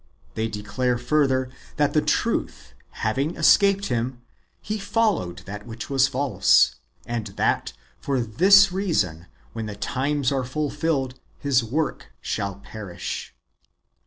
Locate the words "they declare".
0.33-0.97